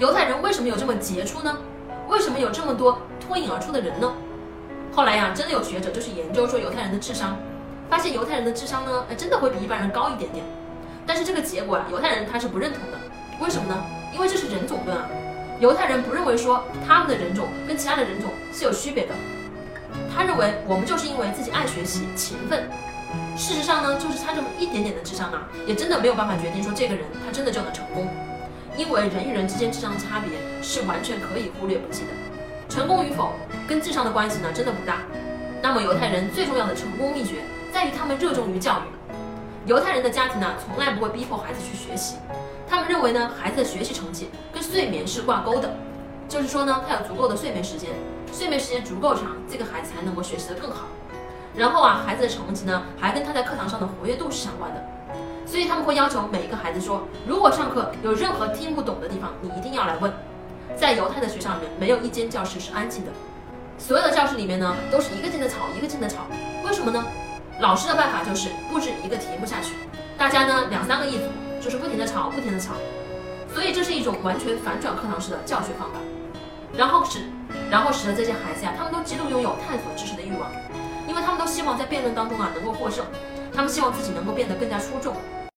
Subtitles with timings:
[0.00, 1.54] 犹太人为什么有这么杰出呢？
[2.08, 4.10] 为什么有这么多脱颖而出的人呢？
[4.94, 7.36] 后来呀，真的有学者就去研究说犹太人的智商，
[7.90, 10.42] 发现犹太人的智商呢，哎，真的会比一般人高一点点。
[11.06, 12.98] 但是这个结果啊，犹太人他是不认同的。
[13.40, 13.76] 为什么呢？
[14.14, 15.06] 因为这是人种论啊。
[15.60, 19.12] 犹太人不认为说他们的人种跟其他的人种是有区别的。
[20.16, 22.70] 他认为我们就是因为自己爱学习、勤奋。
[23.36, 28.08] 事实上呢，就是差这么一点点的智商啊，也真的没有办法决定说这个人他真的就能成功。
[28.76, 32.08] 因为人与人之间智商的差别是完全可以忽略不计的。
[32.68, 33.32] 成功与否
[33.68, 34.98] 跟智商的关系呢，真的不大。
[35.62, 39.10] 那么犹太人最重要的成功秘诀在于他们热衷于教育。
[39.66, 42.16] 犹太人的家庭呢，从来不会逼迫孩子去学习，
[42.66, 45.70] 他们认为呢，孩子的学习成绩跟睡眠是挂钩的，
[46.28, 47.90] 就是说呢，他有足够的睡眠时间，
[48.32, 50.86] 睡眠时间足够长，这个孩子才能够学习得更好。
[51.54, 54.82] 然后啊，孩子的成绩呢，还跟他在课堂上的活跃度是相关的，
[55.70, 60.12] 他们会要求每一个孩子说，如果上课有任何听不懂的地方，你一定要来问。
[60.76, 63.12] 在犹太的学校里面，没有一间教室是安静的，
[63.78, 66.22] 所有的教室里面呢，都是一个劲的吵，一个劲的吵，
[66.66, 67.06] 为什么呢？
[67.60, 69.76] 老师的办法就是布置一个题目下去，
[70.18, 71.26] 大家呢两三个一组，
[71.60, 72.72] 就是不停的吵，不停的吵，
[73.54, 76.00] 所以这是一种完全反转课堂式的教学方法，
[76.76, 77.20] 然后使
[77.70, 80.50] 然后使得这些孩子呀，他们都极度拥有探索知识的欲望，
[81.06, 83.04] 因为他们都希望在辩论当中啊能够获胜，
[83.54, 85.14] 他们希望自己能够变得更加出众。